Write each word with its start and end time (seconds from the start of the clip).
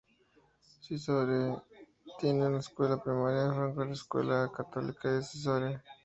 St-Isidore 0.81 1.61
tiene 2.17 2.47
una 2.47 2.57
escuela 2.57 2.97
primaria 3.03 3.53
francófona, 3.53 3.85
la 3.85 3.93
Escuela 3.93 4.51
Católica 4.51 5.11
de 5.11 5.19
St-Isidore. 5.19 5.79